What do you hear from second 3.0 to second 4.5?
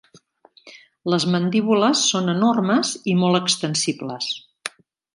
i molt extensibles.